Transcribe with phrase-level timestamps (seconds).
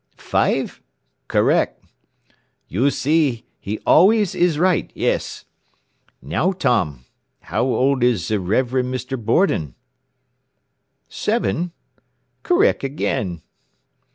[0.17, 0.81] "Five?
[1.27, 1.79] Correc'.
[2.67, 5.45] "You see, he always is right, yes.
[6.23, 7.05] "Now, Tom,
[7.41, 8.71] how old is ze Rev.
[8.71, 9.15] Mr.
[9.23, 9.75] Borden?...
[11.07, 11.71] Seven?
[12.41, 13.43] Correc' again."